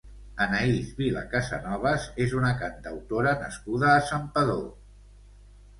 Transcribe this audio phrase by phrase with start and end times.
[0.43, 4.67] Anaïs Vila Casanovas és una cantautora nascuda a Santpedor.